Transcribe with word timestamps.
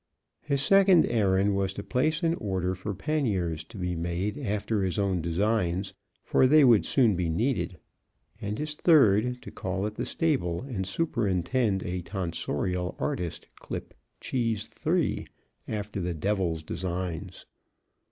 His 0.41 0.63
second 0.63 1.05
errand 1.05 1.55
was 1.55 1.75
to 1.75 1.83
place 1.83 2.23
an 2.23 2.33
order 2.39 2.73
for 2.73 2.95
panniers 2.95 3.63
to 3.65 3.77
be 3.77 3.93
made 3.95 4.35
after 4.35 4.81
his 4.81 4.97
own 4.97 5.21
designs, 5.21 5.93
for 6.23 6.47
they 6.47 6.63
would 6.65 6.87
soon 6.87 7.15
be 7.15 7.29
needed; 7.29 7.77
and 8.41 8.57
his 8.57 8.73
third, 8.73 9.43
to 9.43 9.51
call 9.51 9.85
at 9.85 9.93
the 9.93 10.05
stable 10.07 10.63
and 10.63 10.87
superintend 10.87 11.83
a 11.83 12.01
tonsorial 12.01 12.95
artist 12.97 13.45
clip 13.57 13.93
Cheese 14.19 14.67
III 14.83 15.27
after 15.67 16.01
the 16.01 16.15
devil's 16.15 16.63
designs. 16.63 17.45